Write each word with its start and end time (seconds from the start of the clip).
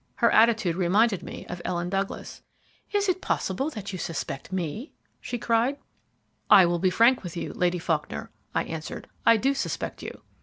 Her 0.15 0.31
attitude 0.31 0.75
reminded 0.75 1.21
me 1.21 1.45
of 1.45 1.61
Ellen 1.63 1.87
Douglas. 1.91 2.41
"Is 2.91 3.07
it 3.07 3.21
possible 3.21 3.69
that 3.69 3.93
you 3.93 3.99
suspect 3.99 4.51
me?" 4.51 4.93
she 5.19 5.37
cried. 5.37 5.77
"I 6.49 6.65
will 6.65 6.79
be 6.79 6.89
frank 6.89 7.21
with 7.21 7.37
you, 7.37 7.53
Lady 7.53 7.77
Faulkner," 7.77 8.31
I 8.55 8.63
answered. 8.63 9.07
"I 9.27 9.37
do 9.37 9.53
suspect 9.53 10.01
you." 10.01 10.23